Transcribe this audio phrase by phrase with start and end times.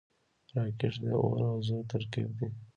[0.55, 2.47] راکټ د اور او زور ترکیب دی